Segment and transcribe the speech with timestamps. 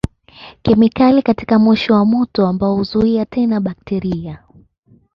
[0.61, 4.43] Kemikali katika moshi wa moto wa mbao huzuia tena bakteria.